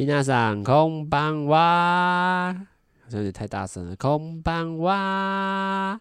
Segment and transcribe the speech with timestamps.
[0.00, 2.54] 皆さんこんばんは，
[3.06, 3.96] 好像有点太大声了。
[3.96, 6.00] こんばんは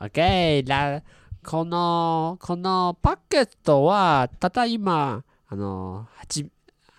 [0.00, 1.02] ，OK，来，
[1.44, 6.50] このこのパケットはただいまあの始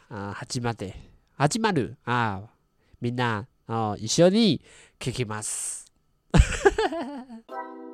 [0.09, 0.95] あ始まって
[1.35, 2.43] 始まる啊，
[3.01, 3.45] みんな
[3.97, 4.61] 一绪に
[5.01, 5.91] 闻きます。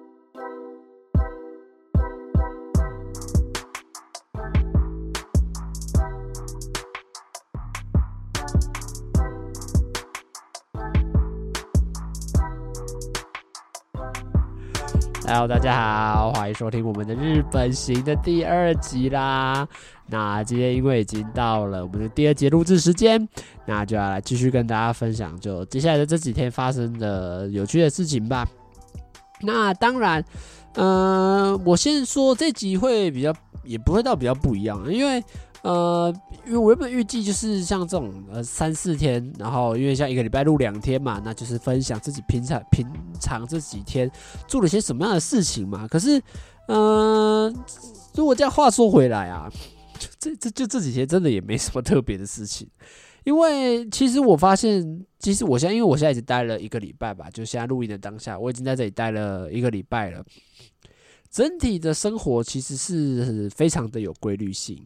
[15.26, 15.74] Hello，大家
[16.14, 19.66] 好，欢迎收听我们的日本行的第二集啦。
[20.08, 23.26] 那今天因为已经到了我们的第二节录制时间，
[23.66, 28.46] 那就要来继续跟大家分享，就接下来的这几天发生的有趣的事情吧。
[29.42, 30.24] 那当然，
[30.76, 33.34] 呃，我先说这集会比较，
[33.64, 35.24] 也不会到比较不一样，因为。
[35.64, 36.14] 呃，
[36.46, 42.86] 因为我原本预计就是像这种呃三四天，然后因为像一个礼拜录两天嘛，那就是分享自己平常平
[43.18, 44.12] 常这几天
[44.46, 45.88] 做了些什么样的事情嘛。
[45.88, 46.22] 可是，
[46.68, 47.50] 呃，
[48.14, 49.50] 如果这样话说回来啊，
[50.20, 52.70] 这这就这几天真的也没什么特别的事情，
[53.24, 60.22] 因为其实我发现，其实我现在因为我现在已经待了一个礼拜吧，就现在录音的当下，我已经在这里待了一个礼拜了，
[61.32, 64.86] 整体的生活其实是非常的有规律性。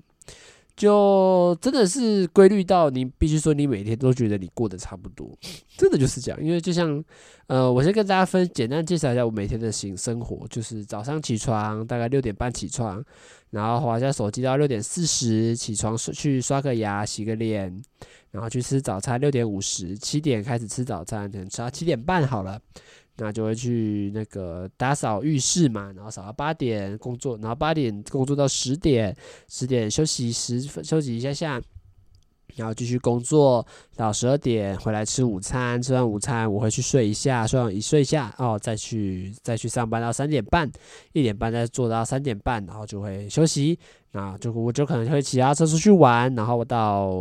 [0.78, 5.28] 就真的是规律到你必须说，你每天都觉得你过得差不多，
[5.76, 6.40] 真的就是这样。
[6.42, 7.04] 因为就像，
[7.48, 13.04] 呃，我先跟大家分简单介绍一下我每天的行生活，就是早上起床大概六点半起床，
[13.50, 17.82] 然后滑一下手机到六点四十起床去刷个牙洗个脸，
[18.30, 22.62] 然后去吃早餐六点五十七点开始吃早餐，等吃到七点半好了。
[23.18, 29.16] 那就会去那个打扫浴室嘛，然后扫到八点工作，然后八点工作到十点，
[29.50, 31.60] 十点休息十分休息一下下，
[32.56, 33.66] 然后继续工作
[33.96, 40.72] 到十二点回来吃午餐，吃完午餐我会去睡一下，睡完一睡一下哦，再去再去上班到三点半，
[41.14, 43.80] 一点半再做到三点半，然后就会休息，
[44.12, 47.12] 那就我就可能会骑脚踏车出去玩，然后到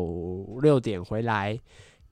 [0.61, 1.59] 六点回来。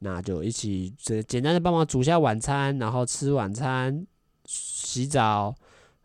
[0.04, 4.06] 那就一起这简单的帮忙煮一下晚餐，然后吃晚餐、
[4.44, 5.54] 洗澡，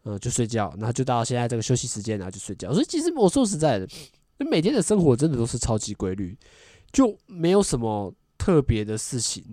[0.03, 2.71] 嗯，就睡觉，然后就到现在这个休息时间，然后就睡觉。
[2.71, 3.85] 所以其实我说实在的，
[4.37, 6.37] 每天的生活真的都是超级规律，
[6.93, 9.43] 就没有什么特别的事情，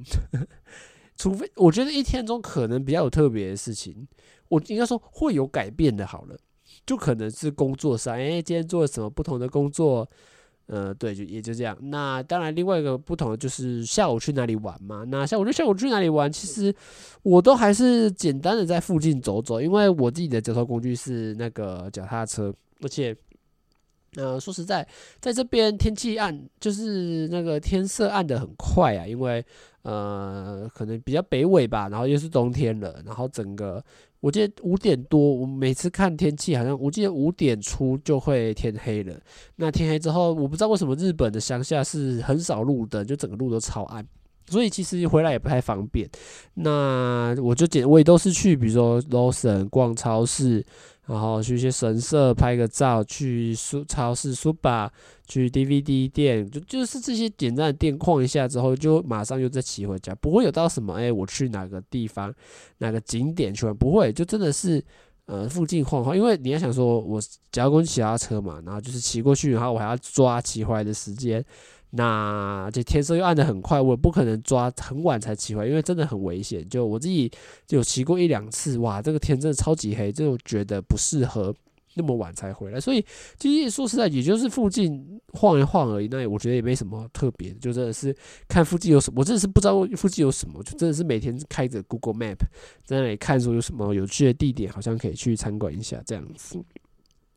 [1.17, 4.06] 除非我觉得一天中可能比较有特别的事情，
[4.47, 6.06] 我应该说会有改变的。
[6.06, 6.39] 好了，
[6.87, 10.09] 就可能是工作上，哎，今天做了什么不同的工作。
[10.66, 11.77] 呃，对，就也就这样。
[11.81, 15.04] 那当然，另外一个不同的就是下午去哪里玩嘛。
[15.06, 16.75] 那下午就下午去哪里玩，其实
[17.22, 23.16] 我都还是简单的在附近走走，因为我自己的交通工具是那个脚踏车，而且，
[24.16, 24.87] 呃，说实在，
[25.21, 29.44] 在这边天气暗，就是那个天色暗的很快啊，因为
[29.82, 33.84] 呃，可能比较北纬吧，然后又是冬天了，然后整个。
[34.21, 39.15] 我记得五点多，我每次看天气，好像我记得五点出就会天黑了。
[39.56, 44.06] 那天黑之后，我不知道为什么日本的乡下是很少路灯，就整个路都超暗，
[44.47, 46.09] 所以其实回来也不太方便。
[46.55, 50.65] 那我就简，我也都是去，比如说 Lawson 逛超市。
[51.06, 54.93] 然后去一些神社拍个照，去书超市书吧，
[55.27, 62.34] 去 DVD 店，就就是这些简单的店逛一下之后，就马上又再骑回家，不会有到什么哎，我去哪个地方
[62.78, 64.84] 哪个景点去玩，不会，就真的是
[65.27, 71.44] 呃附近晃晃，因为你要想说，我只要跟骑他车嘛，然后就是骑过去，然后我还要抓骑回来的时间。
[71.91, 76.69] 那这天色又暗得很快，我也不可能抓很晚才骑回来，因为真的很危险。
[76.69, 77.31] 就我自己
[77.67, 81.55] 就有骑过一两次，哇，这个天真的超级黑，就觉得不适合
[81.95, 82.81] 那么晚才回来。
[82.81, 83.03] 所以
[83.39, 86.09] 其实说实在，也就是附近晃一晃而已。
[86.09, 88.15] 那我觉得也没什么特别，就真的是
[88.49, 92.37] 看附近有什么，我真的是不知道附近有什么，就真的是每天开着 Google Map
[92.85, 96.63] 在那里看说有什么有趣的地点，好像可以去参观一下这样子。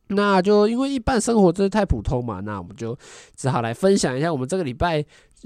[0.10, 2.98] 那就因为一般生活真的太普通嘛，那我们就
[3.36, 5.06] 只好来分享一下我们这个礼拜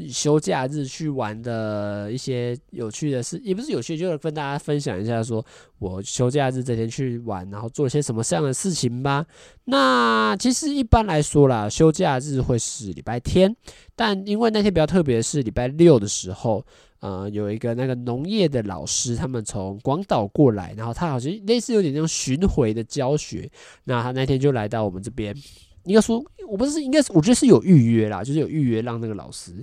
[0.09, 5.46] 休假日去玩的一些有趣的事，也不是有趣，就是跟大家分享一下，说
[5.79, 9.26] 我休假日这天去玩，然后做了些什么这样的事情吧。
[9.66, 13.55] 那其实一般来说啦，休假日会是礼拜天，
[13.96, 16.66] 但因为那天比较特别是礼拜六的时候。
[17.03, 23.52] 呃，有一个那个农业的老师，他们从广岛过来，然后他好像类似有点那种巡回的教学。
[23.84, 25.35] 那他那天就来到我们这边，
[25.85, 29.53] 应该说，我不是应该是，我觉得是有预约啦，就是有预约让那个老师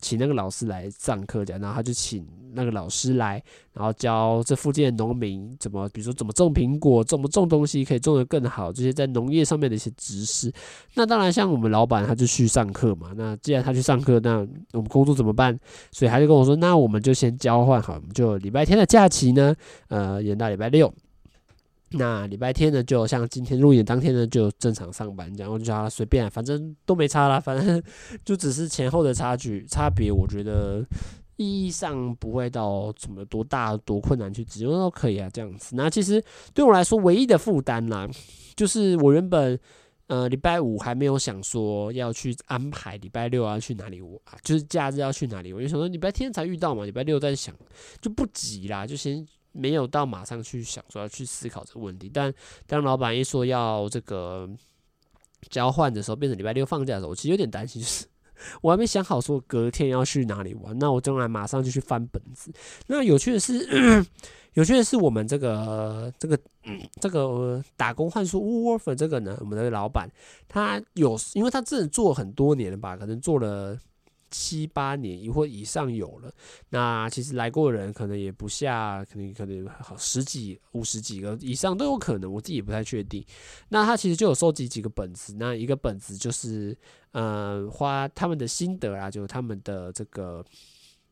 [0.00, 3.42] 请那个老师来上课这样，然后他就请那个老师来，
[3.72, 10.52] 然后教这附近的农民怎么，比如说怎么种苹果，怎么种东西可以种得更好，这些在农业上面的一些知识。
[10.94, 13.12] 那当然，像我们老板他就去上课嘛。
[13.16, 14.38] 那既然他去上课，那
[14.72, 15.56] 我们工作怎么办？
[15.92, 19.54] 所以他就跟我说，那我们就先交换好，我们就礼拜天的假期呢，
[19.88, 20.92] 呃，延到礼拜六。
[21.92, 27.82] 那礼拜天呢，就像今天录影当天呢，就正常上班这样，我就叫他随便，反正都没差啦，反正
[28.26, 30.84] 就只是前后的差距差别，我觉得
[31.36, 35.76] 意义上不会到什么多大多困难去执行都可以啊，这样子。
[35.76, 38.06] 那其实对我来说，唯一的负担啦，
[38.54, 39.58] 就是我原本
[40.08, 47.54] 呃礼拜五还没有想说要去安排礼拜六要去哪里玩，就是假日要去哪里，我就想说礼拜天才遇到嘛，礼拜六在想
[48.02, 49.26] 就不急啦，就先。
[49.52, 52.32] 没有到马上去想说要去思考这个问题，但
[52.66, 54.48] 当老板一说要这个
[55.50, 58.06] 交换的时候，变成礼拜六放假的时候，我其实有点担心，是
[58.62, 62.52] 我还没想好说隔天要去哪里玩，那我当然马上就去翻本子。
[62.86, 64.04] 那有趣的是，
[64.54, 66.38] 有趣的是我们这个这个
[67.00, 70.08] 这个打工换宿 Woolworths 这个呢，我们的老板
[70.46, 73.78] 他有，因为他真的做很多年了吧，可能做了。
[74.30, 76.32] 七八年或以上有了，
[76.70, 83.24] 那其实来过的人可能也不下，可能可能好十几、五十几个以上都有可能，我自己也不太确定。
[83.68, 86.76] 那他其实就有收集几个本子，那一个本子就是，
[87.12, 90.44] 呃，花他们的心得啊，就是他们的这个。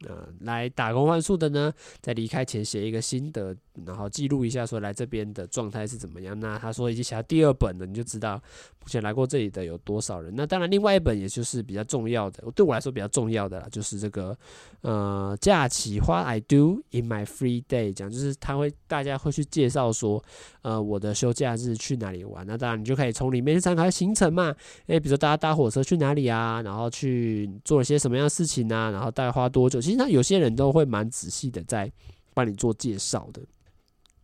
[0.07, 1.73] 呃，来打工换宿的呢，
[2.03, 3.57] 在离开前写一个心得，
[3.87, 6.39] 然后记录一下说来这边的状态是怎么样。
[6.39, 8.37] 那他说已经写到第二本了，你就知道
[8.83, 10.31] 目前来过这里的有多少人。
[10.37, 14.37] 那当然，另外一本也就是比较重要的，对我来说比较重要的啦，就是这个
[14.83, 20.23] 呃假期花 I do in my free day，讲就是他会大家会去介绍说，
[20.61, 22.47] 呃我的休假日去哪里玩。
[22.47, 24.55] 那当然你就可以从里面参考行程嘛，
[24.89, 29.81] 诶，比如说大家搭火车去哪里啊，然后去做了些什么样的事情啊，然后大概花多久。
[29.87, 31.91] 其实他有些人都会蛮仔细的在
[32.35, 33.41] 帮你做介绍的。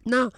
[0.04, 0.28] 那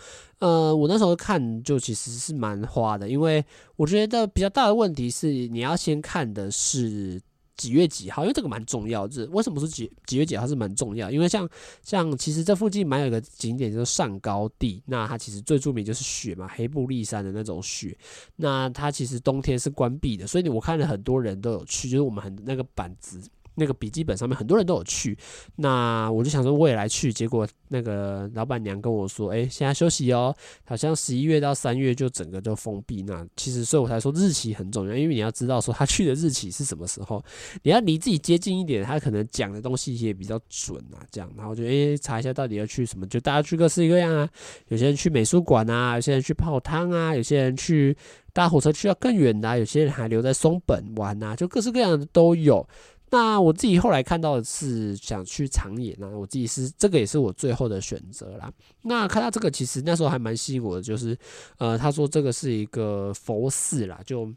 [0.40, 3.42] 呃，我那时候看就其实是蛮花的，因为
[3.76, 7.18] 我觉得比较大的问题是你要先看的是
[7.56, 9.08] 几月几号，因为这个蛮重要。
[9.08, 11.10] 这为什么说几几月几号是蛮重要？
[11.10, 11.48] 因为像
[11.82, 17.96] 像其实这附近蛮有一个景点就是上高地，那它其实最著名就是雪嘛，黑布立山的那种雪。
[18.36, 23.18] 那它其实冬天是关闭的，所以我看了很多人都有去，就是我们很那个板子。
[23.54, 25.16] 那个笔记本上面很多人都有去，
[25.56, 30.34] 那我就想说我也来去，结果那个老板娘跟我说，哎，现在休息哦，
[30.64, 33.02] 好像十一月到三月就整个就封闭。
[33.02, 37.22] 那其实所以我才说日期很重要，因为你要知道说他去的日期是什么时候，
[37.62, 40.98] 你要离自己接近一点，他可能讲的东西也比较准啊。
[41.10, 44.28] 这样，然后就哎查一下到底要去什么，就大家去各式各样啊，
[44.68, 47.96] 有些人去美术馆啊，有些人去泡汤啊，有些人去
[48.32, 52.66] 搭火车去到更远的，有些人还留在松本玩啊，就各式各样的都有。
[53.10, 58.52] 那我自己后来看到的是想去长野，那我自己是这个也是我最后的选择啦。
[58.82, 61.16] 那看到这个其实那时候还蛮吸引我的，就是
[61.58, 64.28] 呃他说这个是一个佛寺啦，就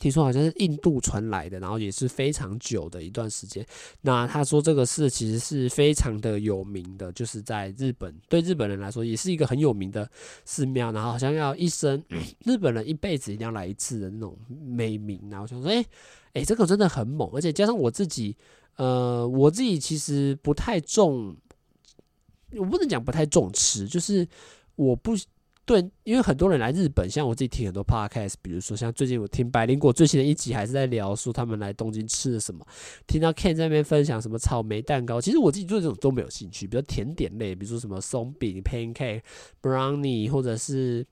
[0.00, 3.64] 听说好像是印度传来的，然后也是非常久的一段时间。
[4.00, 10.10] 那他说这个事其实是非常的有名的，就是在日本对日本人来说也是一个很有名的
[10.44, 12.02] 寺庙，然后好像要一生
[12.44, 15.20] 日本人一辈子一定要来一次的那种美名。
[15.30, 15.84] 然后我想说，诶。
[16.34, 18.34] 诶、这个真的很猛，而且加上我自己，
[18.76, 21.36] 呃，我自己其实不太重，
[22.56, 24.26] 我不能讲不太重吃，就是
[24.74, 25.14] 我不
[25.64, 32.66] 对，因为很多人来日本，像我自己听很多 podcast，比如说像最近我听百灵果最新的一集，还是在聊说他们来东京吃了什么，
[33.06, 39.22] 听到 Ken 在那边分享什么草莓蛋糕，其实我自己对这种都没有兴趣，比如甜点类，比如说什么松饼、pancake、
[39.60, 41.06] brownie，或者是。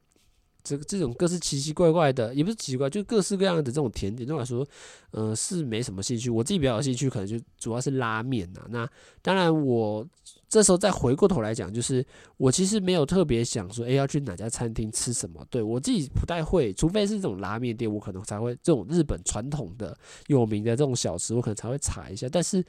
[0.63, 4.65] 这个这种各式奇奇怪怪的，也不是奇怪，就各式各样的这种甜点，对我来说，
[5.11, 6.29] 呃，是没什么兴趣。
[6.29, 8.61] 我自己比较有兴趣，可能就主要是拉面呐。
[8.69, 8.87] 那
[9.23, 10.07] 当然，我
[10.51, 12.05] 这时候再回过头来讲，就是
[12.37, 15.43] 我其实没有特别想说，哎，要去哪家餐厅吃什么。
[15.49, 22.29] 对，我自己不太会，除非是这种拉面店，我可能才会这种日本传统的有名的这种小吃，我可能才会查一下。
[22.31, 22.63] 但是。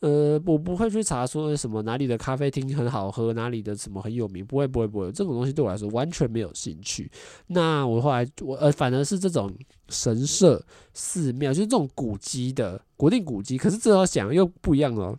[0.00, 7.08] 呃，我不会去查说什么哪里的咖啡厅很好喝，哪里的什么很有名，不会，不会，不会，这种东西对我来说完全没有兴趣。
[7.46, 9.54] 那我后来，我呃，反而是这种
[9.90, 10.60] 神社、
[10.92, 15.16] 寺庙，就是这种古迹的国定古迹，可是这要想又不一样了。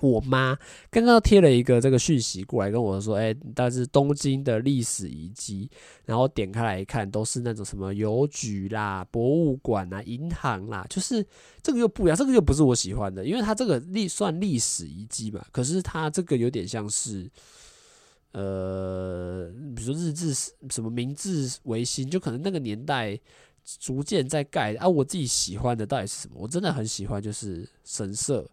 [0.00, 0.58] 我妈
[0.90, 5.70] 刚刚贴了一个这个讯息过来跟我说：“哎，但是东京的历史遗迹，
[6.04, 11.24] 然后点开来一看，都是那种什么邮局啦、博物馆啊、银行啦，就是
[11.62, 17.30] 这个又不一样，这个又不是我喜欢的，因为它这个历算历史遗迹嘛，可是它这个有点像是，
[18.32, 20.34] 呃，比如说日治
[20.70, 23.18] 什么明治维新，就可能那个年代。”
[23.78, 24.88] 逐渐在盖啊。
[24.88, 26.34] 我自己喜欢的到底是什么？
[26.36, 28.44] 我真的很喜欢，就是神社，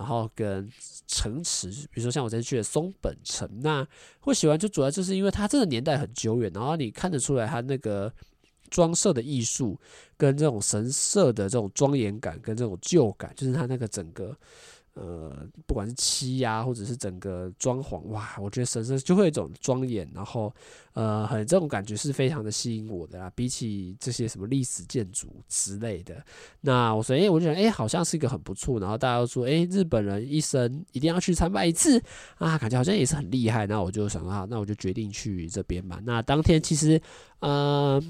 [0.00, 0.66] 然后跟
[1.06, 3.86] 城池，比如说像我这次去的松本城，那
[4.20, 8.10] 会喜欢就主要就是因为它这个年代很久远，然后你看得出来它那个
[8.70, 9.78] 装设的艺术
[10.16, 14.34] 跟这种神社的这种庄严感跟这种旧感，就是它那个整个。
[14.94, 15.32] 呃，
[15.66, 20.52] 不管是漆呀，或者是整个装潢，哇，我觉得神圣就会有一种庄严，然后
[20.94, 23.30] 呃，很这种感觉是非常的吸引我的啦。
[23.34, 26.22] 比起这些什么历史建筑之类的，
[26.60, 28.80] 那我所以我就想，哎、好像是一个很不错。
[28.80, 32.02] 然后大家都说，哎、日本人一生一定要去参拜一次
[32.38, 33.66] 啊，感觉好像也是很厉害。
[33.66, 36.00] 那我就想啊，那我就决定去这边嘛。
[36.04, 37.00] 那当天其实，
[37.38, 38.02] 呃，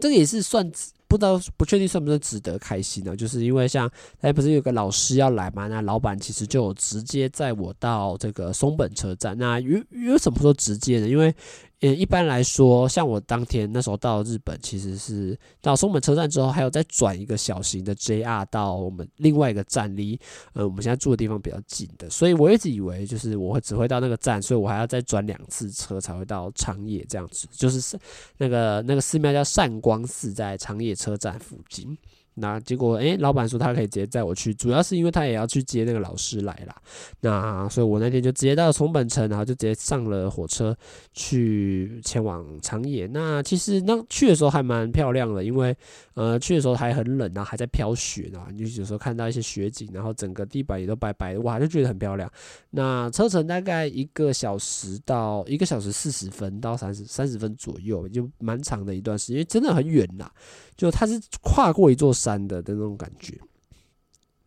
[0.00, 0.70] 这个也是算。
[1.10, 3.16] 不知道不确定算不算值得开心呢？
[3.16, 3.90] 就是因为像
[4.20, 5.66] 哎，不是有个老师要来嘛？
[5.66, 9.34] 那老板其实就直接载我到这个松本车站。
[9.38, 11.08] 那有有什么说直接呢？
[11.08, 11.34] 因为
[11.80, 20.18] 呃，一般来说，像我当天那时候到日本，其实是到松本车站之后，还有再转一个小型的 JR 到我们另外一个站，离
[20.54, 22.10] 呃我们现在住的地方比较近的。
[22.10, 27.46] 所以我一直以为就是我会只会到那个站，所以我还要再转两次车才会到长野这样子。
[27.52, 27.96] 就是
[28.36, 31.96] 那个那个寺庙叫善光寺，在长野车站附近。
[32.38, 36.74] 那结果，诶、老板说他可以直接载我去，主要是因为他也要去接那个老师来啦。
[37.20, 40.76] 那所以我那天就直接到了松本城，然后就直接上了火车
[41.12, 43.06] 去前往长野。
[43.06, 45.76] 那其实那去的时候还蛮漂亮的，因为
[46.14, 48.40] 呃去的时候还很冷啊，还在飘雪呢。
[48.52, 52.30] 你就有时候看到一些雪景，然后整个地板也都白白的，哇，就觉得很漂亮。
[52.70, 60.28] 那车程大概一个小时到一个小时四十分到三十三十分左右，就蛮长的一段时间，因为真的很远呐。
[60.76, 63.38] 就它是跨过一座山的的那种感觉。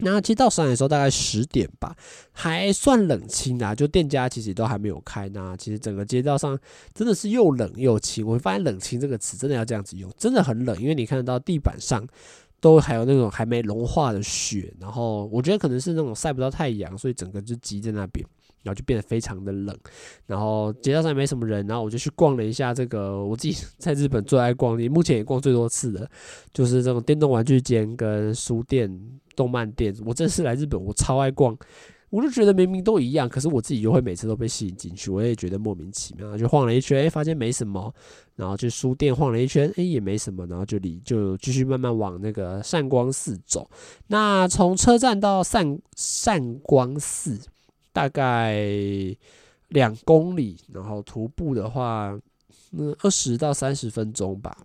[0.03, 1.95] 那其实到山的时候大概十点吧，
[2.31, 3.75] 还算冷清啊。
[3.75, 5.29] 就店家其实都还没有开。
[5.29, 6.57] 那其实整个街道上
[6.91, 8.25] 真的是又冷又清。
[8.25, 12.03] 我会发现“冷清”这个词真的要这样子用，真的很冷，因为你看得到地板上
[12.59, 14.73] 都还有那种还没融化的雪。
[14.79, 18.25] 然后我觉得可能是那种晒不到太阳，所以整个就积在那边。
[18.63, 19.75] 然后就变得非常的冷，
[20.27, 26.09] 然后街道上也没什么人，然后我就去逛了一下这个我自己 在日本最爱逛的，目前也逛最多次的，
[26.53, 28.91] 就是这种电动玩具间跟书店、
[29.35, 29.95] 动漫店。
[30.05, 31.57] 我这次来日本，我超爱逛，
[32.11, 37.91] 我就觉得明明都一样，可是我自己就会每次都被吸引进去，我也觉得莫名其妙，就晃了一圈，哎，发现没什么，
[38.35, 43.67] 然后去书店晃了一圈，哎，也没什么，然后就离就继续慢慢往那个善光寺走。
[44.07, 47.39] 那从车站到善善光寺。
[47.93, 48.55] 大概
[49.69, 52.17] 两公里，然后徒步的话，
[52.71, 54.57] 嗯，二十到三十分钟吧。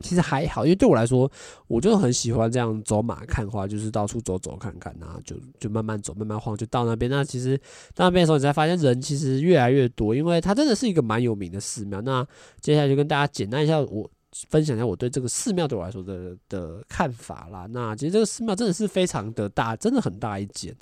[0.00, 1.30] 其实还好，因为对我来说，
[1.68, 7.10] 我就很喜欢这样走马看花，就是到处走走看看，然后就就慢慢走，慢慢晃，就到那边。
[7.10, 7.56] 那其实
[7.94, 12.02] 到那边的时候，你才发现人其实越来越多，因为它真的是一个蛮有名的寺庙。
[12.02, 12.26] 那
[12.60, 14.10] 接下来就跟大家简单一下我。
[14.48, 17.66] 分享一下我对这个寺庙对我来说的的看法啦。
[17.70, 20.74] 那其实这个寺庙真的是非常的大，真的很大一间。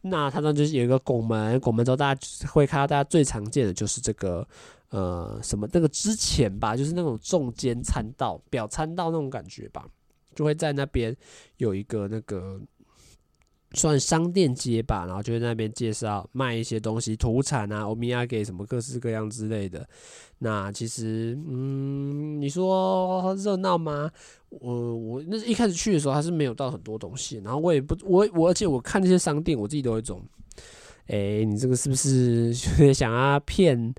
[0.00, 4.46] 那它呢就是有一个拱门，拱门之后大家会看到，大家最常见的就是这个
[4.90, 9.86] 呃什么那个之前吧，就是那种中间参道、表参道那种感觉吧，
[10.34, 11.16] 就会在那边
[11.56, 12.60] 有一个那个。
[13.74, 19.88] 算商店街吧，然后就在那边介绍卖一些东西，土产啊、欧米亚给什么各式各样之类的。
[20.38, 24.10] 那其实，嗯，你说热闹吗？
[24.50, 30.20] 我我那一开始去的时候还是没有到很多东西，然后我也不我我而且我看这些商店，我自己都有一种，
[31.06, 32.52] 哎、你这个是不是
[32.92, 33.94] 想要骗？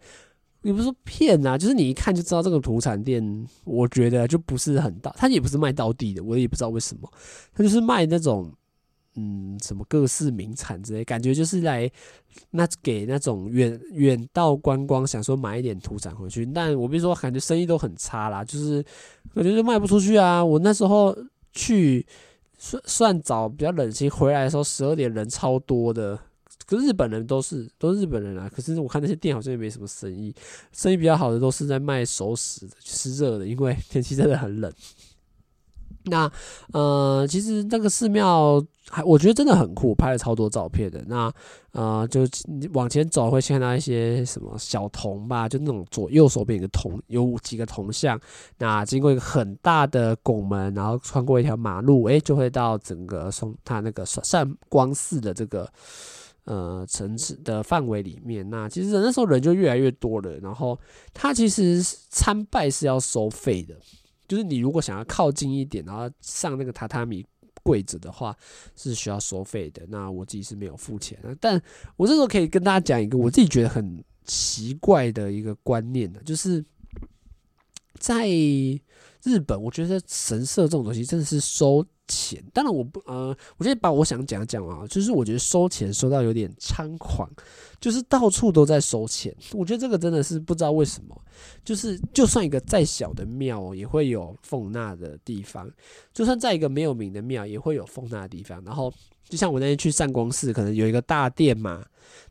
[0.61, 7.11] 也不是说骗啊，就是你一看就知道这个土产店，我觉得就不是很大，它也不是卖到地的，我也不知道为什么，
[7.53, 8.53] 它就是卖那种。
[9.15, 11.89] 嗯，什么各式名产之类，感觉就是来
[12.51, 16.45] 那给那种远远道观光，想说买一点土产回去。
[16.47, 18.83] 但我比如说，感觉生意都很差啦，就是
[19.33, 20.43] 我觉就卖不出去啊。
[20.43, 21.15] 我那时候
[21.51, 22.05] 去
[22.57, 26.19] 算算早，比较冷清，回来的时候十二点人超多的。
[26.65, 30.33] 可是日本人都是都是日本人啊，可是我看那些店好像也没什么生意，
[30.71, 34.71] 生意比较好的都是在卖熟食的，吃热的，因为天气真的很冷。
[36.05, 36.29] 那
[36.73, 41.03] 呃，其实那个寺庙还我觉得真的很酷，拍了超多照片的。
[41.07, 41.31] 那
[41.71, 42.21] 呃，就
[42.73, 48.19] 往前走会看到一些什么小铜吧，就那种左右手边一个铜，有几个铜像。
[48.57, 55.67] 那经过一个很大的拱门，然后穿过一条马路，诶，就会到整个松它那个善光寺的这个
[56.43, 58.47] 呃城市的范围里面。
[58.49, 60.77] 那其实那时候人就越来越多了，然后
[61.13, 63.73] 它其实参拜是要收费的。
[64.33, 67.23] 就是你如果想要靠近一点，然后上那个榻榻米
[67.61, 68.35] 跪着的话，
[68.75, 69.83] 是需要收费的。
[69.87, 71.61] 那我自己是没有付钱，但
[71.95, 76.65] 我这时候可以跟大家讲一个我自己觉得很奇怪的一个观念呢，就是
[77.99, 82.43] 在日本，我觉得神社这种东西真的是收钱。
[82.53, 87.29] 当然，我不呃，我觉得把我想讲讲啊，就是我觉得收钱收到有点猖狂，
[87.79, 89.33] 就是到处都在收钱。
[89.53, 91.15] 我觉得这个真的是不知道为什么，
[91.63, 95.71] 就是就算一个再小的庙也会有奉纳的地方，
[96.13, 98.61] 就算在一个没有名的庙也会有奉纳的地方。
[98.65, 98.93] 然后，
[99.29, 101.85] 就像我那天去善光寺，可能有一个大殿嘛。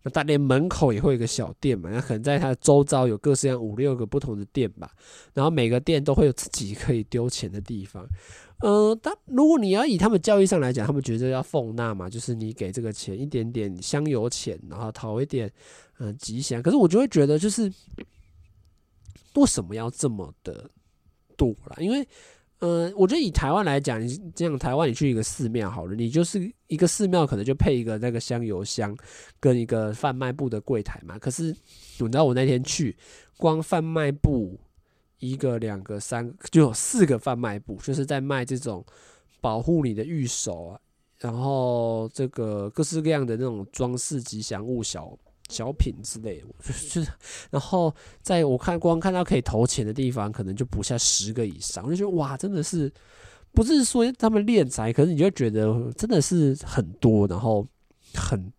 [0.04, 4.90] 那大殿门口也会有一个小店嘛，那可能在它的周遭有各式各样五六个不同的店吧，
[5.32, 8.04] 然后每个店都会有自己可以丢钱的地方。
[8.60, 15.50] 呃，但如果你要以他们教育上来讲，他们觉得要奉纳嘛，就是你给这个钱一点点香油钱，然后讨一点
[15.98, 16.60] 嗯、吉祥。
[16.60, 17.72] 可是我就会觉得，就是
[19.34, 20.68] 为什么要这么的
[21.36, 21.76] 多啦？
[21.78, 22.06] 因为、
[22.62, 28.96] 呃，我觉得以台湾来讲，你这样台湾你去一个寺庙好了，你就是一个寺庙可能就配一个那个香油箱
[29.40, 31.18] 跟一个贩卖部的柜台嘛。
[31.18, 31.46] 可是
[31.98, 32.96] 你知道我那天去，
[33.36, 34.56] 光贩卖部
[35.18, 38.86] 一个、两个、三个，就有四个贩卖部，就是在卖这种
[39.40, 40.80] 保护你的玉手啊，
[41.18, 45.18] 然后这个各式各样的那种装饰吉祥物小。
[45.52, 47.06] 小品之类的，就是，
[47.50, 52.90] 然后在我看光看到可以投钱的地方，可能就不下十个以上，我就觉得哇，真的是
[53.52, 57.68] 不是说他们练财，可是你就觉得真的是很多，然后
[58.14, 58.52] 很。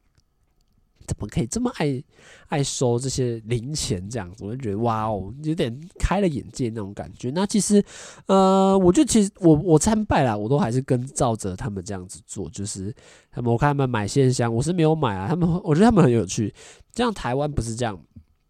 [1.07, 2.03] 怎么可以这么爱
[2.47, 4.43] 爱收这些零钱这样子？
[4.45, 7.29] 我就觉得哇哦，有点开了眼界那种感觉。
[7.31, 7.83] 那其实，
[8.27, 12.49] 呃，我就其实我我参拜啦，我都还是跟照着他们这样子做。
[12.49, 12.93] 就是
[13.31, 15.27] 他们我看他们买线香，我是没有买啊。
[15.27, 16.53] 他们我觉得他们很有趣。
[16.91, 17.99] 这样台湾不是这样，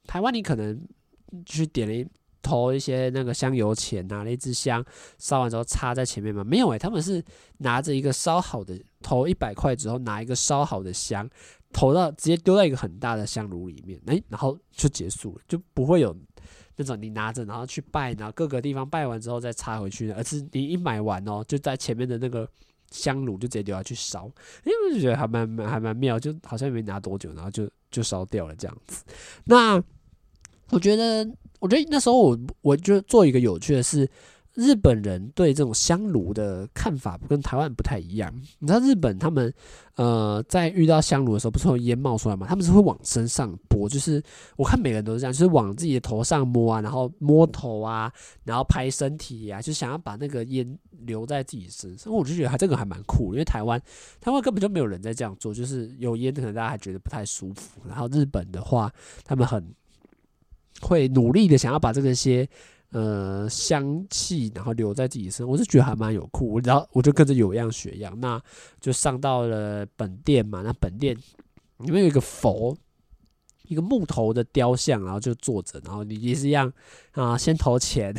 [0.06, 0.80] 台湾你可能
[1.46, 2.06] 去点了一
[2.42, 4.84] 投一些那个香油钱，拿了一支香
[5.18, 6.44] 烧完之后插在前面嘛？
[6.44, 7.24] 没有诶、他们是
[7.60, 11.30] 拿着一个烧好的，投一百块之后拿一个烧好的香。
[11.74, 16.15] 投到直接丢在一个很大的香炉里面，诶，然后就结束了，就不会有
[16.77, 22.48] 那种你拿着然后去拜，然后各个地方拜完之后再插回去，而是你一买完哦，就在前面的那个
[22.92, 24.25] 香炉就直接丢下去烧，
[24.63, 29.03] 因为我就觉得还蛮还蛮妙，就好像没拿多久，然后就就烧掉了这样子。
[29.46, 29.84] 那
[30.70, 31.27] 我觉得，
[31.60, 34.10] 我觉得那时候我我就做一个有趣的事。
[34.56, 38.32] 日本人对这种香炉的看法跟台湾不太一样。
[38.60, 39.52] 你知道日本他们
[39.96, 42.46] 呃在遇到香炉的时候，不是会烟冒出来吗？
[42.48, 44.22] 他们是会往身上拨，就是
[44.56, 48.13] 我看每个人都是这样，就是往自己的头上摸啊，然后摸头啊，
[48.44, 52.13] 然后拍身体啊，就想要把那个烟留在自己身上。
[52.13, 53.82] 我就觉得他这个还蛮酷，因为台湾
[54.22, 57.82] 台湾根本就没有人在这样做，就是有烟可能大家还觉得不太舒服。
[57.88, 58.94] 然后日本的话，
[59.26, 59.74] 他们很
[60.80, 62.48] 会努力的想要把这个些。
[62.93, 66.60] 呃，香气，然后留在自己身上，我是觉得还蛮有酷。
[66.60, 68.39] 然后我就跟着有样学样，那
[68.79, 70.62] 就上到了本店嘛。
[70.62, 71.17] 那本店
[71.79, 72.77] 里面有一个佛，
[73.63, 76.71] 一个木头的雕像，然后就坐着，然后你也是一样
[77.13, 78.13] 啊，先投钱，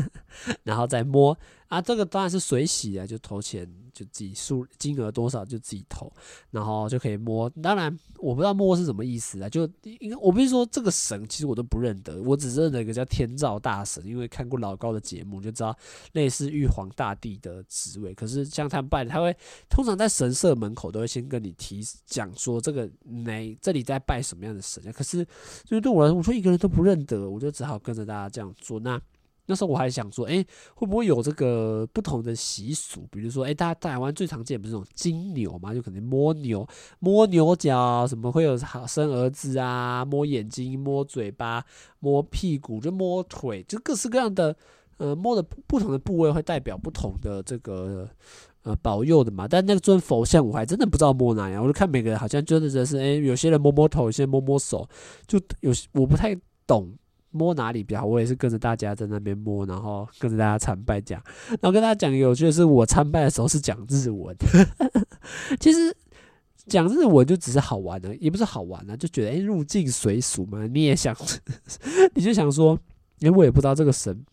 [0.64, 1.82] 然后再摸啊。
[1.82, 3.70] 这个当然是水洗啊，就投钱。
[3.96, 6.12] 就自己数金额多少就自己投，
[6.50, 7.48] 然后就可以摸。
[7.62, 9.62] 当然我不知道摸是什么意思啊，就
[10.00, 15.74] 应该我不是说这个神，其实我都不认得，我只认得一个叫天照大神，因为看过老高的节目就知道
[16.12, 18.12] 类似玉皇大帝的职位。
[18.12, 19.34] 可是像他们拜，他会
[19.70, 24.92] 通常在神社门口都会先跟你提讲说这个哪这里在拜什么样的神啊。
[24.92, 25.24] 可是
[25.64, 28.78] 就是对我来说，我说一个人都不认得，我就只好跟着大家这样做。
[28.78, 29.00] 那。
[29.46, 33.06] 那时候我还想说，哎，会不会有这个不同的习俗？
[33.10, 36.66] 比如说，哎，大家台湾最常见不是这种金牛嘛，就可能摸牛、
[36.98, 40.04] 摸牛角，什么会有好生儿子啊？
[40.04, 41.64] 摸眼睛、摸嘴巴、
[42.00, 44.54] 摸屁股，就摸腿，就各式各样的，
[44.98, 48.08] 呃，摸的不同的部位会代表不同的这个
[48.62, 49.46] 呃保佑的嘛。
[49.46, 51.62] 但那个尊佛像，我还真的不知道摸哪样。
[51.62, 54.88] 我就看每个人好像真的就是，哎，有些人摸摸头，有些人摸摸手，
[55.26, 56.92] 就有我不太懂。
[57.36, 58.06] 摸哪里比较好？
[58.06, 61.22] 我也是跟着大家在那边摸，然后跟着大家参拜讲。
[61.48, 64.34] 然后跟大家讲有趣的是，我参拜的时候是讲日文。
[65.60, 65.94] 其实
[66.66, 70.66] 讲日文就只是好玩的，也不是好玩的，就觉得哎，入境随俗嘛。
[70.66, 71.14] 你也想，
[72.14, 72.78] 你就想说，
[73.18, 74.24] 因为我也不知道这个神。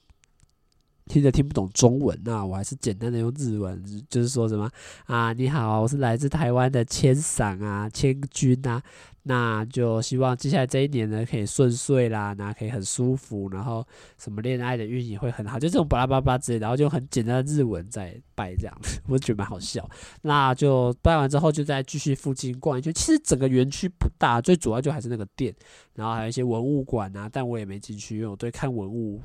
[1.05, 4.69] 听着听不懂中文，那我还是简单的用日文，就是说什么
[5.05, 8.81] 啊，你好，我是来自台湾的千赏啊，千君啊，
[9.23, 13.85] 那就希望接下来这一年呢可以顺遂啦，那可以很舒服，然后
[14.17, 18.75] 什么恋爱的运也会很好，就这种巴拉巴拉之类，然后就很简单的日文在拜这样，
[19.09, 19.87] 我觉得蛮好笑。
[20.21, 25.53] 那就拜完之后就再继续附近逛一圈，其实整个园区不大，最主要就还是那个店，
[25.95, 29.21] 然后还有一些文物馆啊，但我也没进去，因为我对看文物。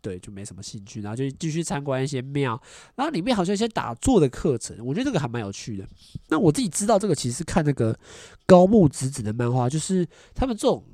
[0.00, 2.60] 对，就没什么兴趣，然后就继续参观一些庙，
[2.94, 5.86] 然后里面好像一些打坐的课程，我觉得这个还蛮有趣的。
[6.28, 7.98] 那我自己知道这个其实看那个
[8.46, 10.84] 高木直子的漫画，就是他们这种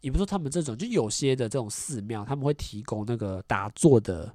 [0.00, 4.34] 也不说他们这种，就有些的这种寺庙，他们会提供那个打坐的。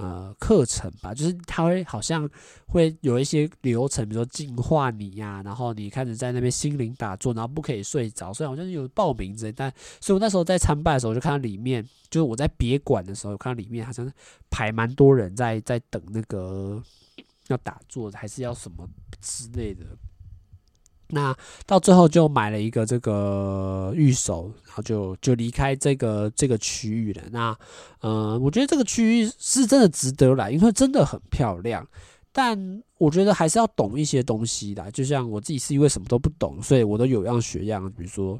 [0.00, 2.30] 呃，课程吧，就是他会好像
[2.68, 9.50] 会有一些流程，比如说净化你呀、然后你开始在那边心灵打坐，然后不可以睡着，所以好像有报名之类。
[9.50, 9.68] 但
[10.00, 14.08] 所以我那时候在参拜的时候，就看到里面，就是我在别馆的时候，看到里面好像
[14.48, 16.80] 排蛮多人在在等那个
[17.48, 18.88] 要打坐，还是要什么
[19.20, 19.84] 之类的。
[21.10, 21.34] 那
[21.66, 27.22] 到最后就买了一个这个御守，然后就就离开这个这个区域了。
[27.30, 27.56] 那
[28.00, 31.86] 呃，我觉得这个区域是真的值得来，因为真的很漂亮。
[32.32, 37.90] 但我觉得还是要懂一些东西的，就像我自己是因为什么都不懂，所以我都有样学样。
[37.92, 38.36] 比如说，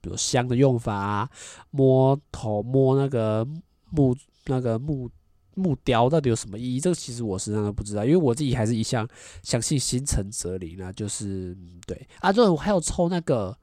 [0.00, 1.28] 比如香的用法啊，
[1.70, 3.46] 摸头摸那个
[3.90, 5.10] 木那个木。
[5.58, 6.80] 木雕到底有什么意义？
[6.80, 9.06] 这个其实我实际上都不知道，因为我自己还是一向
[9.42, 13.56] 相信心诚则灵啊，就是对啊，对，我还有抽那个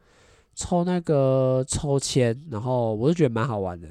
[0.54, 3.88] 抽那个抽签，然后我就觉得蛮好玩的，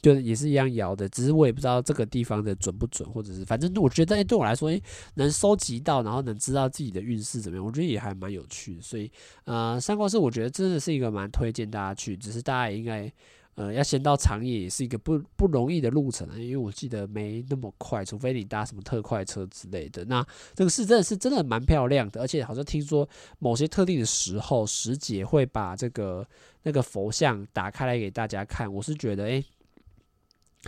[0.00, 4.80] 就也是一样摇的，只是我也不知道这个地方的准不准，或者是反正我觉得，哎，对我来说，哎，
[5.14, 8.82] 能收集到，然后能知道自己的运势怎么样，我觉得也还蛮有趣的。
[8.82, 9.10] 所以，
[9.44, 13.12] 呃，三光寺我觉得真的是一个蛮推荐大家去，只是大家也应该。
[13.56, 20.04] 呃，要先到长野也是一个不不容易的路程啊，因为我记得没那么快，除非你搭什么特快车之类的。
[20.04, 26.26] 那这个是真的是真的蛮漂亮的，而且好像听说某些特定的时候，时节会把这个
[26.64, 28.70] 那个佛像打开来给大家看。
[28.70, 29.42] 我是觉得，哎、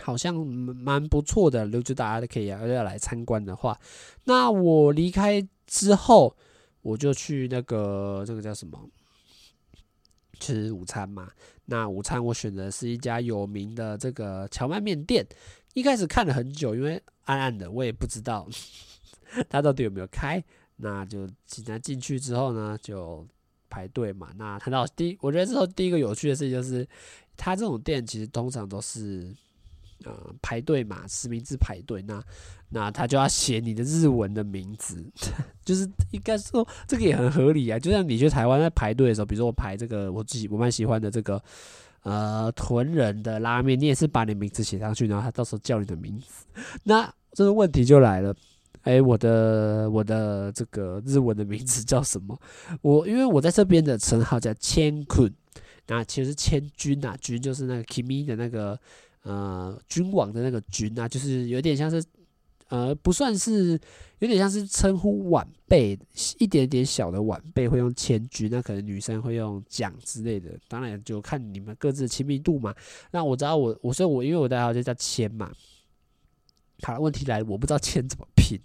[0.01, 3.79] 好像蛮不错的，如果大家都可以要要来参观的话，
[4.23, 6.35] 那我离开之后，
[6.81, 8.89] 我就去那个这个叫什么？
[10.39, 11.29] 吃午餐嘛，
[11.69, 15.25] 那午餐我选的是一家有名的这个荞麦面店。
[15.73, 18.47] 一开始看了很久，因为暗暗的，我也不知道
[19.47, 20.43] 他到底有没有开。
[20.77, 23.25] 那就进来进去之后呢，就
[23.69, 24.29] 排队嘛。
[24.35, 26.87] 那谈到第，我觉得之后第一个有趣的事情就是，
[27.37, 29.35] 他这种店其实通常都是。
[30.05, 32.23] 呃，排队嘛，实名制排队，那
[32.69, 35.05] 那他就要写你的日文的名字，
[35.65, 37.77] 就是应该说这个也很合理啊。
[37.77, 41.43] 就像你去台湾在排队的时候，比如说我排这个我自己我蛮喜欢的这个
[42.03, 46.45] 呃豚人的拉面，你也是把你名字写上去，然后他到时候叫你的名字。
[46.85, 48.33] 那这个问题就来了，
[48.83, 52.39] 哎、我的我的这个日文的名字叫什么？
[52.81, 55.29] 我因为我在这边的称号叫千坤，
[55.87, 58.79] 那其实千君啊，君就是那个 Kimi 的那个。
[59.23, 62.03] 呃，君王的那个君啊，就是有点像是，
[62.69, 63.79] 呃，不算是，
[64.19, 65.99] 有点像是称呼晚辈，
[66.37, 72.73] 一点点小的晚辈会用千君，那可能女生会用蒋之类的，当然就看你们各自的亲密度嘛。
[73.11, 75.51] 那我知道我，我说我，因为我代号就叫千嘛。
[76.81, 78.57] 好，问题来了，我不知道千怎么拼，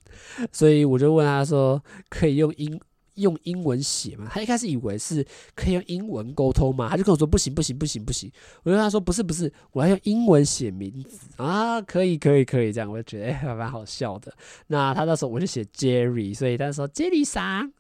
[0.53, 2.81] 所以我就问他说，可以用英。
[3.15, 4.29] 用英文写嘛？
[4.33, 5.25] 他一开始以为是
[5.55, 6.89] 可以用英文沟通嘛？
[6.89, 8.31] 他就跟我说不行不行不行不行。
[8.63, 14.33] 我就跟他说不是不是，我要用英文写名字啊，可以可以可以这样，我就觉得还蛮好笑的。
[14.67, 17.73] 那他那时候我就写 Jerry，所以他说 Jerry 桑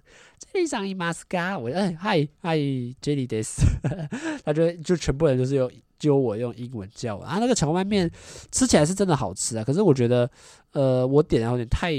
[0.52, 3.60] ，Jerry 桑伊马斯卡，我哎嗨嗨 Jerry this，
[4.44, 7.38] 他就就全部人就是用就我用英文叫啊。
[7.40, 8.10] 那个蕎麦面
[8.52, 10.30] 吃起来是真的好吃啊，可是我觉得
[10.72, 11.92] 呃我点的有点太。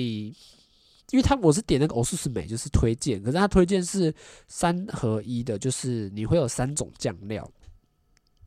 [1.11, 4.13] 因为他我是点那个欧素是美，就是推荐，可是他推荐是
[4.47, 7.47] 三合一的，就是你会有三种酱料，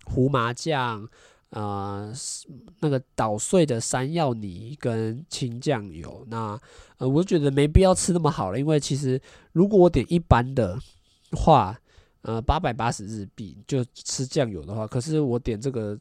[0.04, 1.08] 胡麻酱，
[1.50, 2.12] 呃，
[2.80, 6.26] 那个捣碎的山药泥跟青酱油。
[6.28, 6.60] 那
[6.96, 9.20] 呃，我觉得没必要吃那么好了，因为其实
[9.52, 10.76] 如果我点一般的
[11.36, 11.78] 话，
[12.22, 15.96] 呃，八百八十日币就吃酱油的话，可是我点这个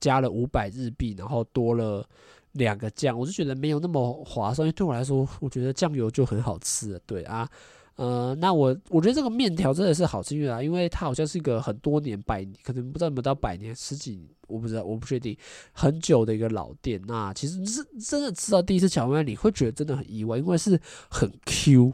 [0.00, 2.08] 加了五百日币，然后多了。
[2.52, 7.00] 两个酱，我就觉得没有那么划算，因为对我来说，我觉得酱油就很好吃。
[7.06, 7.48] 对啊，
[7.96, 15.36] 呃，那我我觉得这个面条真的是好吃，因为啊，因为它好像是一个很多年百，可能不知道有没有到百年，十几，我不知道，我不确定，
[15.72, 17.00] 很久的一个老店。
[17.06, 21.92] 那其实是真的吃到第一次荞麦面，你会觉得真的很意外，因为是很 Q，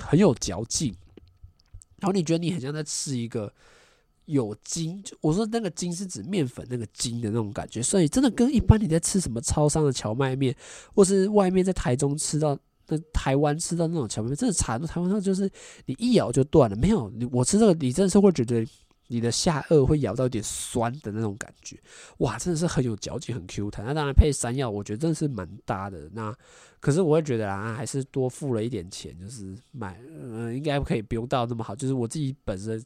[0.00, 0.94] 很有嚼劲，
[2.00, 3.52] 然后你觉得你很像在吃一个。
[4.26, 10.54] 有筋，我说那个筋是指面粉那个筋的那种感觉，所以真的跟一般你在吃什么超商的荞麦面，
[10.94, 12.58] 或是外面在台中吃到、
[12.88, 15.48] 那台湾吃到那种荞麦面，真的差在台湾上就是
[15.84, 18.66] 你一咬就断了，没有你我吃这个，你真的是会觉得
[19.06, 21.78] 你的下颚会咬到有点酸的那种感觉，
[22.18, 23.86] 哇，真的是很有嚼劲，很 Q 弹。
[23.86, 26.10] 那当然配山药，我觉得真的是蛮搭的。
[26.12, 26.34] 那
[26.80, 32.84] 可是我会觉得啊，还是多付了一点钱，就是买，嗯、应该可以不用到那么好，就是我自己本身。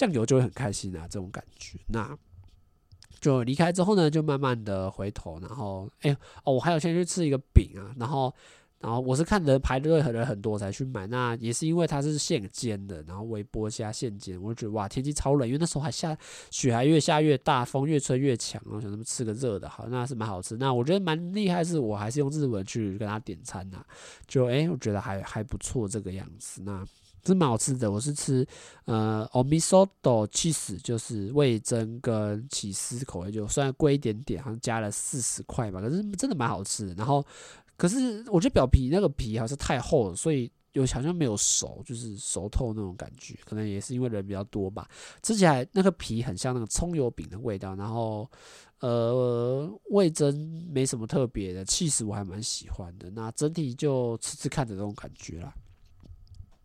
[0.00, 1.78] 酱油就会很开心啊，这种感觉。
[1.88, 2.16] 那
[3.20, 8.34] 就离开之后呢，就慢慢的回头，然后哎、哦，我还有先去吃一个饼啊，然后
[8.78, 16.16] 然后我是看人排队的人很多才去买，那也是因为它是现煎的，然后微波加现煎，我就觉得哇，天气超冷，因为那时候还下
[16.50, 20.56] 雪，还越下越大，风越吹越强，然后想他们吃个热的，好，那是蛮好吃。
[20.56, 23.84] 那我觉得蛮厉害，是我还是用日文去跟他点餐呐、
[24.26, 26.82] 就诶、欸，我觉得还还不错这个样子，那
[27.28, 27.90] 是蛮好吃的。
[27.90, 28.46] 我是吃
[28.84, 36.94] 呃，omisoto cheese，就是味噌跟起司口味，就虽然贵一点点，好像加了四十块吧，可是真的蛮好吃的。
[36.94, 37.24] 然后。
[37.76, 43.34] 可是我觉得表皮那个皮好像太厚了，所以有好像没有熟，就是熟透那种感觉。
[43.46, 44.86] 可能也是因为人比较多吧，
[45.22, 47.74] 吃起来那个皮很像那个葱油饼的味道。
[47.74, 48.30] 然后，
[48.80, 50.30] 呃，味噌
[50.70, 53.08] 没什么特别的，起司我还蛮喜欢的。
[53.08, 55.50] 那整体就吃吃看的这种感觉啦。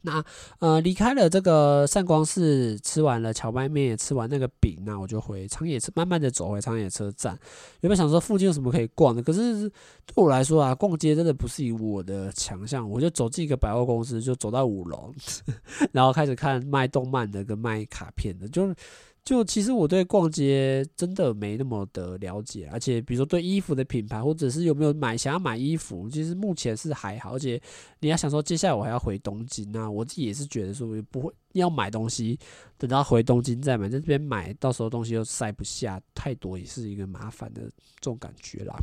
[0.05, 0.23] 那
[0.59, 7.37] 呃离开了这个善光寺，吃完了荞麦面，吃完那个饼，那我就回长野车，慢慢的走回长野车站。
[7.81, 9.67] 原本想说附近有什么可以逛的，可是
[10.05, 12.89] 对我来说啊，逛街真的不是以我的强项。
[12.89, 15.11] 我就走进一个百货公司，就走到五楼，
[15.91, 18.75] 然后开始看卖动漫的跟卖卡片的，就是。
[19.25, 27.33] 就其实我对逛街真的没那么的了解，而且比如说对衣服的品牌，或者是有没有买想要买衣服，其实目前是还好。
[27.33, 27.59] 而且
[28.01, 32.37] 你要想说接下来我还要回东京，那我自己也是觉得说不会要买东西，
[32.77, 38.77] 等到回东京再买，在这边买到时候东西又塞不下太多，也是一个麻烦的这种感觉啦。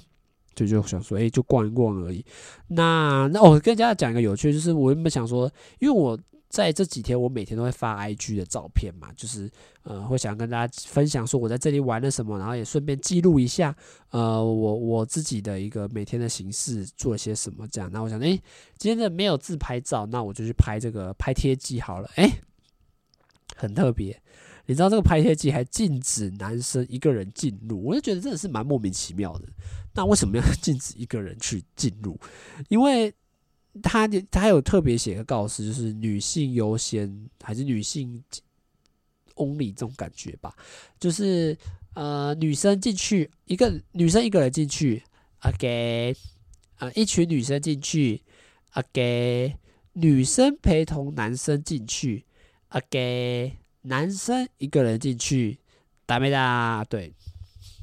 [0.56, 2.24] 就就想说，诶，就逛一逛而已。
[2.66, 6.18] 那那我跟大家讲一个有趣，就是我原本想说，因为我。
[6.52, 9.50] 在这几天，我每天都会发 IG 的照片嘛，就是
[9.84, 13.74] 呃，会想跟大家分享说我在这里玩了什么，然后也顺便记录一下，
[14.10, 17.90] 呃，我我自己的一个每天的形式做了些什么这样。
[17.90, 18.36] 那我想，诶，
[18.76, 22.10] 今天的没有自拍照，那我就去拍这个拍贴机好了。
[22.16, 22.30] 诶，
[23.56, 24.22] 很特别，
[24.66, 29.48] 你知道这个拍贴机还禁止男生一个人进入，我就觉得真的是蛮莫名其妙的。
[29.94, 32.20] 那为什么要禁止一个人去进入？
[32.68, 33.10] 因为
[33.80, 38.22] 他他有特别写个告示，就是女性优先还是女性
[39.36, 40.54] only 这种感觉吧？
[41.00, 41.56] 就是
[41.94, 45.02] 呃，女生进去一个女生一个人进去
[45.40, 46.14] ，OK，
[46.80, 48.20] 呃，一群女生进去
[48.74, 49.56] ，OK，
[49.94, 52.26] 女生陪同男生进去
[52.68, 55.58] ，OK，男生一个人进去，
[56.04, 56.84] 打没打？
[56.84, 57.14] 对，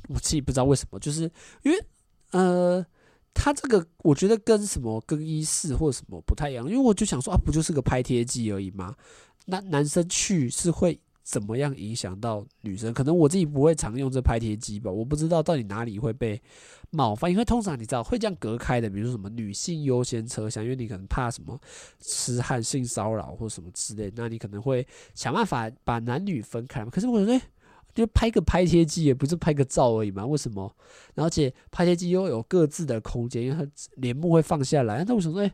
[0.10, 1.24] 我自己不知道为什么，就是
[1.64, 1.84] 因为
[2.30, 2.86] 呃。
[3.34, 8.96] 他这个我觉得跟什么更衣室或者什么不太一样，因为我就想说啊，不就是个拍贴机而已吗？
[9.46, 12.94] 那男生去是会怎么样影响到女生？
[12.94, 16.42] 可能我自己不会常用这拍贴机吧，我不知道到底哪里会被
[16.92, 17.32] 冒犯。
[17.32, 21.60] 因为通常你知道会这样隔开的，比如说什么女性优先车厢，因为你可能怕什么
[22.02, 26.90] 痴汉性骚扰或什么之类，那你可能会想办法把男女分开嘛。
[26.92, 27.40] 可是我觉得。
[27.96, 30.26] 就拍个拍贴机，也不是拍个照而已嘛？
[30.26, 30.74] 为什么？
[31.16, 35.04] 而且拍贴机又有各自的空间，因为它帘幕会放下来。
[35.06, 35.52] 那我想说，哎，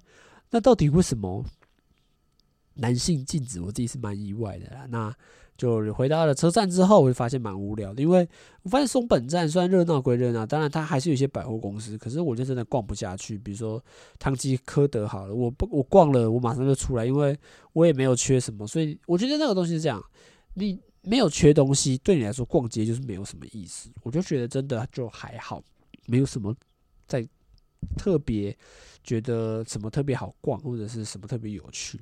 [0.51, 1.43] 那到底为什么
[2.75, 3.59] 男性禁止？
[3.61, 4.85] 我自己是蛮意外的啦。
[4.89, 5.11] 那
[5.57, 8.27] 就回到了车站之后，我就发现蛮无聊的，因为
[8.61, 13.37] 我发现松本站虽然热闹归热闹，当然它还是有一些百货公司，可是我就真的逛不下去。
[13.39, 13.83] 比如说
[14.19, 17.35] 汤吉科德好了，我不我逛了，我马上就出来，因为
[17.73, 20.03] 我也没有缺什么，所以我觉得那个东西是这样，
[20.53, 20.79] 你。
[21.05, 23.89] 没有缺东西，对你来说逛街就是没有什么意思。
[24.03, 25.61] 我就觉得真的就还好，
[26.07, 26.55] 没有什么
[27.07, 27.25] 在
[27.97, 28.55] 特别
[29.03, 31.99] 觉得什么特别好逛，或者是什么特别有趣，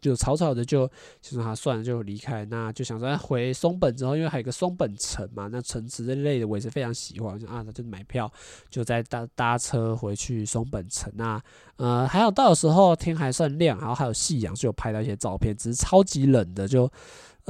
[0.00, 0.86] 就草草的就
[1.20, 2.44] 就说他算了就离开。
[2.44, 7.38] 那就想说回松本之后，因为还有个松本城嘛，那城池之类的我也是非常喜欢。
[7.38, 8.32] 就啊，那就买票
[8.68, 11.12] 就在搭搭车回去松本城。
[11.16, 11.42] 那
[11.76, 16.90] 呃还好到时候天还算亮，然后还有夕阳，就有拍到一些照片，只是超级冷的就。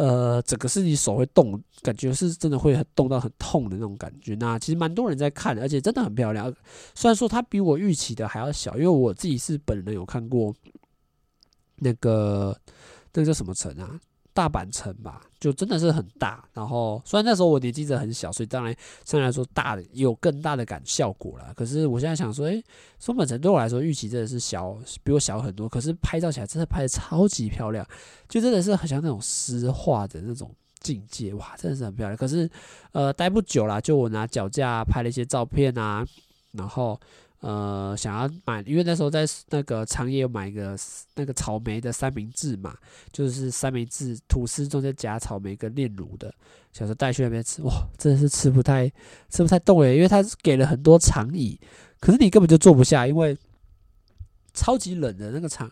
[0.01, 4.35] 呃，整个是你手会动，感觉是真的会很动到很痛的那种感觉。
[4.37, 6.51] 那其实蛮多人在看，而且真的很漂亮。
[6.95, 10.55] 虽然说它比我预期的还要小，因为我自己是本人有看过
[11.77, 12.59] 那个
[13.13, 14.01] 那个叫什么城啊？
[14.33, 16.45] 大阪城吧，就真的是很大。
[16.53, 21.53] 然后虽然那时候我年纪真的很小，所以当然相对来说大的有更大的感效果了。
[21.55, 22.63] 可是我现在想说，诶，
[22.99, 25.69] 松本城对我来说预期真的是小，比我小很多。
[25.69, 27.87] 可是拍照起来真的拍得超级漂亮，
[28.29, 32.17] 就真的是很像那种诗画的那种境界，哇，真的是很漂亮。
[32.17, 32.49] 可是
[32.93, 36.07] 呃，待不久啦，就我拿脚架拍了一些照片啊，
[36.53, 36.99] 然后。
[37.41, 40.77] 呃，想要买，因为那时候在那个长野买一个
[41.15, 42.77] 那个草莓的三明治嘛，
[43.13, 46.35] 就是三明治吐司中间夹草莓跟炼乳的，
[46.73, 48.87] 想说带去那边吃，哇，真的是吃不太
[49.31, 51.59] 吃不太动诶，因为他给了很多长椅，
[51.99, 53.35] 可是你根本就坐不下，因为
[54.53, 55.71] 超级冷的那个场，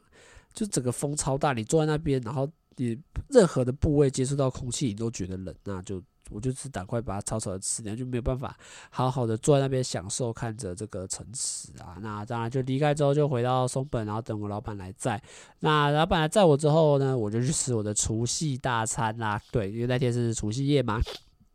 [0.55, 6.03] 就整个风超大，你坐在那边，然后你任何的部位接触到空气，你都觉得冷，那就。
[6.31, 8.57] 我就是赶快把它草草的吃掉，就没有办法
[8.91, 11.97] 好好的坐在那边享受看着这个城池啊。
[12.01, 15.23] 那当然就离开之后就回到松本，然后等我老板来载。
[15.61, 19.41] 那老板来载我之后呢，我就去吃我的除夕大餐啦。
[19.51, 21.01] 对，因为那天是除夕夜嘛。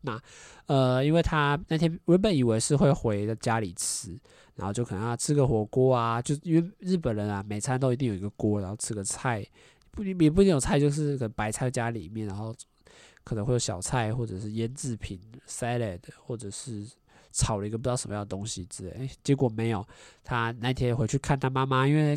[0.02, 0.20] 那
[0.66, 4.18] 呃，因为他那天原本以为是会回家里吃，
[4.54, 9.46] 然后就可能要吃个火锅啊，就因为日本人啊，每餐都一定有一个锅，然后吃个菜。
[9.92, 12.52] 不也不一定有菜，就是个白菜加里面，然后
[13.24, 16.86] 可能会有小菜或者是腌制品 salad，或者是
[17.32, 19.10] 炒了一个不知道什么样的东西之类。
[19.22, 19.84] 结果没有。
[20.22, 22.16] 他那天回去看他妈妈，因为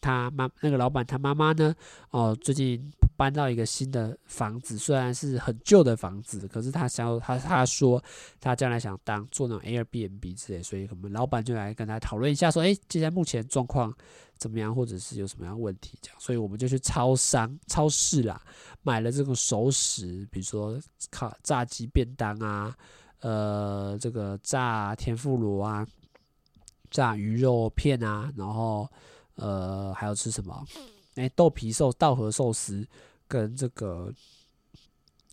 [0.00, 1.74] 他妈那个老板他妈妈呢，
[2.10, 8.02] 哦，最近搬到一个新的房子，虽然是很旧的房子，可是他想他他说
[8.40, 13.92] 他将来想当做那种 Airbnb 之类，所以我们老板就来跟他讨论一下，说，哎，现在目前状况。
[14.38, 18.40] 怎么样，或者是有什么样问题这样，所以我们就去超商、超市啦，
[18.82, 22.72] 买了这个熟食，比如说烤炸鸡便当啊，
[23.18, 25.84] 呃，这个炸天妇罗啊，
[26.88, 28.88] 炸鱼肉片啊，然后
[29.34, 30.64] 呃，还有吃什么？
[31.16, 32.86] 哎，豆皮寿、稻荷寿司
[33.28, 34.12] 跟这个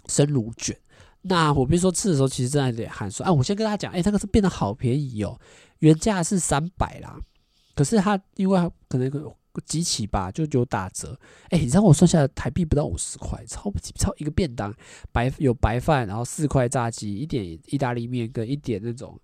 [0.08, 0.78] 生乳卷。
[1.22, 3.28] 那我比如说吃的时候，其实真的有点寒酸。
[3.28, 5.40] 啊，我先跟他讲，哎，这个是变得好便宜哦，
[5.80, 7.20] 原价是三百啦。
[7.74, 11.20] 可是他因为可能个机器吧，就有打折。
[11.50, 14.72] 哎，你知道我算下来台币不到五十块，超不超一个便当，
[15.12, 19.20] 白有白饭，然后四块炸鸡，一点意大利面跟一点那种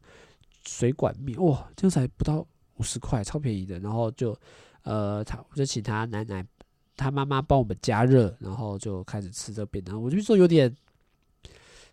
[0.66, 2.46] 水管面，哇，这才不到
[2.78, 3.78] 五十块，超便宜的。
[3.80, 4.36] 然后就
[4.84, 6.44] 呃，他我就请他奶奶
[7.02, 10.02] 他妈妈帮我们加热，然后就开始吃这个便当。
[10.02, 10.74] 我就说有点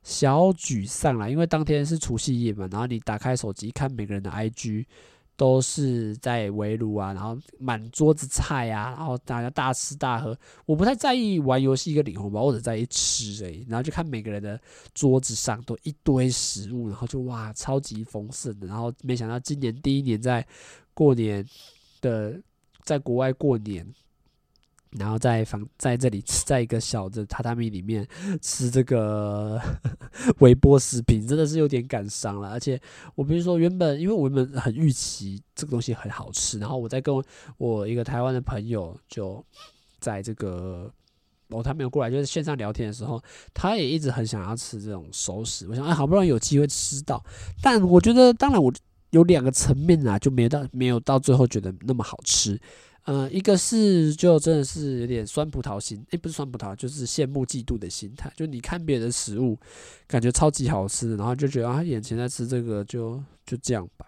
[0.02, 4.84] 小沮丧啦，因为当天是除夕夜嘛，然后你打开手机看每个人的 IG。
[5.38, 10.36] 都是在围炉啊，然后满桌子菜啊，然后大家大吃大喝。
[10.66, 13.64] 我不太在意玩游戏跟领红包，或者在意吃而已。
[13.68, 14.60] 然后就看每个人的
[14.94, 18.66] 桌子上都一堆食物，然后就哇，超级丰盛的。
[18.66, 20.44] 然后没想到今年第一年在
[20.92, 21.46] 过年
[22.00, 22.36] 的，
[22.82, 23.86] 在国外过年。
[24.92, 28.06] 然后在房在这里吃，在一个小的榻榻米里面
[28.40, 29.60] 吃这个
[30.40, 32.50] 微波食品，真的是有点感伤了。
[32.50, 32.80] 而且
[33.14, 37.14] 我比如说原本，因为我原本很预期这个东西很好吃，然后我在跟
[37.58, 39.44] 我一个台湾的朋友就
[40.00, 40.90] 在这个
[41.50, 43.22] 哦，他没有过来，就是线上聊天的时候，
[43.52, 45.66] 他也一直很想要吃这种熟食。
[45.68, 47.22] 我想，哎，好不容易有机会吃到，
[47.62, 48.72] 但我觉得，当然我
[49.10, 52.58] 有两个层面啊，就没到没有到最后觉得那么好吃。
[53.04, 58.30] 嗯、呃，一个是就真的是有点酸葡萄心，诶、不是酸葡萄，就是羡慕嫉妒的心态。
[58.36, 59.58] 就你看别人的食物，
[60.06, 64.06] 感觉超级好吃，然后就觉得啊，眼前在吃这个就就这样吧。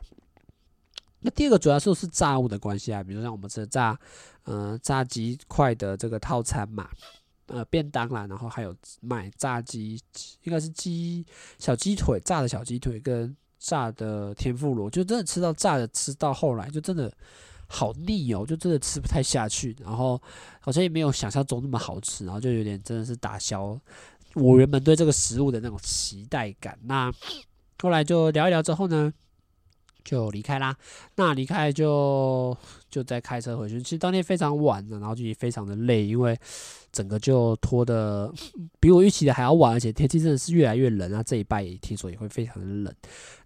[1.21, 3.99] 那第二个主要就是炸物的关系啊，比如像我们吃的炸，
[4.45, 6.91] 呃，炸鸡块的这个套餐嘛，
[7.47, 9.99] 呃，便当啦，然后还有买炸鸡，
[10.43, 11.25] 应该是鸡
[11.59, 17.11] 小鸡腿，炸的小鸡腿跟炸的天妇罗，就真的吃到炸的，吃到后来就真的。
[17.73, 20.21] 好腻哦，就真的吃不太下去，然后
[20.59, 23.79] 好像也没有想象中那么好吃，然后就有点真的是打消
[24.35, 26.77] 我原本对这个食物的那种期待感。
[26.83, 27.13] 那
[27.81, 29.13] 后来就聊一聊之后呢，
[30.03, 30.77] 就离开啦。
[31.15, 32.57] 那离开就
[32.91, 33.81] 就再开车回去。
[33.81, 36.37] 其实当天非常晚了，然后就也非常的累，因为。
[36.93, 38.33] 整个就拖得
[38.81, 41.23] 比我预期的还要晚，而且天气真的是越来越冷啊！
[41.23, 42.95] 这一拜也听说也会非常的冷，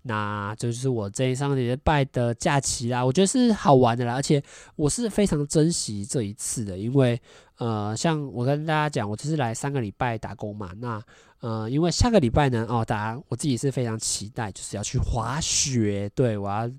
[0.02, 4.42] 那就是我这一上礼拜的假期啦，我觉得是好玩的啦，而且
[4.76, 7.20] 我是非常珍惜这一次的，因为
[7.58, 11.02] 呃，像我跟大家讲，我就是来三个礼拜打工嘛，那
[11.40, 16.70] 呃，因为下个礼拜呢，哦，大家我自己是非常期待，就是要去滑雪，对，我要。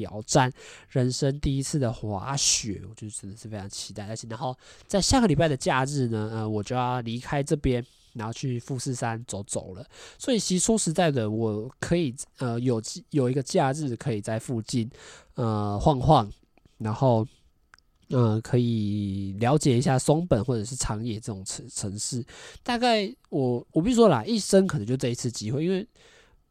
[0.00, 0.50] 挑战
[0.88, 4.06] 人生第一次的滑雪，我觉得真的是非常期待。
[4.06, 9.86] 而且，然后在下个礼拜的假日呢，呃，我就要离开这边，然后去富士山走走了。
[10.18, 14.90] 所以，其实说实在的，我可以呃有有一个假日可以在附近
[15.34, 16.32] 呃晃晃，
[16.78, 17.26] 然后
[18.08, 22.24] 呃可以了解一下松本或者是长野这种城城市。
[22.62, 25.86] 大概我我必须说啦，一生可能就这一次机会，因为。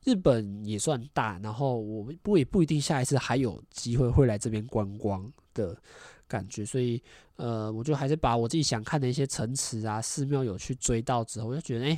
[0.03, 5.79] 日本也算大，然后我不也不一定下一次还有机会会来这边观光的
[6.27, 7.01] 感觉，所以
[7.35, 11.93] 呃，我就还是把我自己想看的一些城池啊、寺庙有去追到之后，我就觉得哎，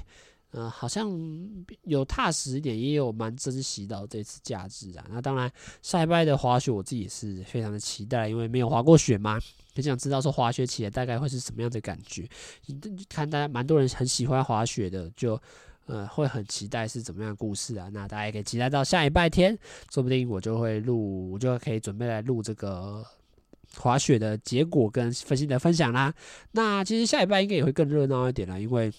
[0.52, 1.10] 嗯、欸呃，好像
[1.84, 5.06] 有踏实一点，也有蛮珍惜到这次假日啊。
[5.10, 5.50] 那当然，
[5.82, 9.40] 下一拜的滑雪我自己也是非常的期待，因为没有滑过雪嘛，
[9.74, 12.28] 很想知道说滑雪起来大概会是什么样的感觉。
[13.08, 15.42] 看大家蛮多人很喜欢滑雪的，就。
[15.86, 17.90] 呃，会很期待是怎么样的故事啊？
[17.92, 19.58] 那大家也可以期待到下礼拜天，
[19.92, 23.06] 说不定我就会录，我就可以准备来录这个
[23.78, 26.14] 滑雪的结果跟分析的分享啦。
[26.52, 28.92] 那其实下礼拜应该也会更热闹一点了，因为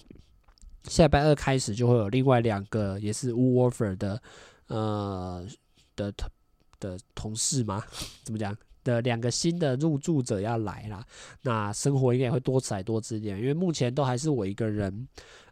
[0.83, 4.21] 下礼拜二开始就会有另外两个也是 Woolworths 的
[4.67, 5.45] 呃
[5.95, 6.13] 的
[6.79, 7.83] 的同事嘛，
[8.23, 8.55] 怎么讲？
[8.83, 11.03] 的两个新的入住者要来啦，
[11.41, 15.07] 那生活应该也会多彩多姿一点，因为目前都还是我一个人，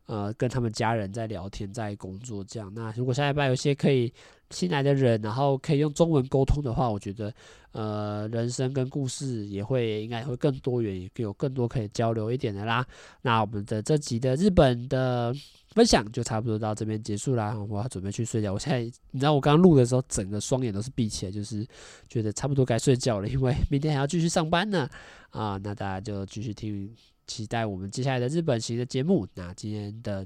[0.05, 2.71] 呃，跟他们家人在聊天，在工作这样。
[2.75, 4.13] 那如果下礼拜有些可以
[4.51, 7.33] 新来的人，然后可以用中文沟通的话，我觉得，
[7.71, 12.85] 呃，人生跟故事也会应该会更多元，也有更多可以交流一点的啦。
[13.21, 15.33] 那我们的这集的日本的。
[15.73, 18.53] 分享就差不多到这边结束啦，我要准备去睡觉。
[18.53, 21.65] 我现在你知道我刚刚录的时候，整个双眼都是闭起来，就是
[22.07, 24.87] 觉得差不多该睡觉了，因为明天还要继续上班呢。
[25.31, 26.95] 啊，那大家就继续听，
[27.27, 29.27] 期待我们接下来的日本型的节目。
[29.35, 30.25] 那今天的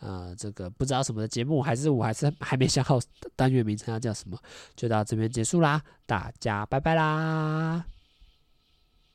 [0.00, 2.98] 呃这个不知道什么的节目，还是我还是还没想好
[3.36, 4.38] 单元名称要叫什么，
[4.76, 5.82] 就到这边结束啦。
[6.06, 7.97] 大家拜拜啦。